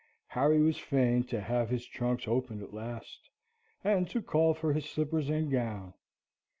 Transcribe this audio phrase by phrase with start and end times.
[0.29, 3.29] Harry was fain to have his trunks open at last,
[3.83, 5.93] and to call for his slippers and gown.